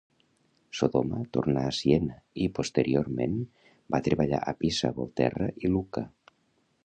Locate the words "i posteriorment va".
2.45-4.01